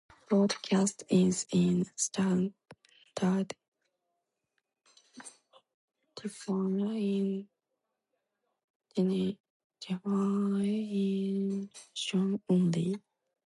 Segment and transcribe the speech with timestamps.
[0.29, 2.55] Broadcast is in standard
[6.15, 7.47] definition
[12.49, 13.01] only.